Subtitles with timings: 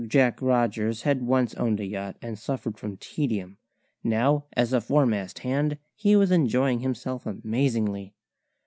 [0.07, 3.57] Jack Rogers had once owned a yacht and suffered from tedium;
[4.03, 8.15] now, as a foremast hand, he was enjoying himself amazingly.